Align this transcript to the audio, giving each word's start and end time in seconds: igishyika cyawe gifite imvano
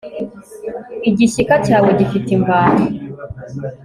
igishyika 1.09 1.55
cyawe 1.65 1.89
gifite 1.99 2.29
imvano 2.37 2.83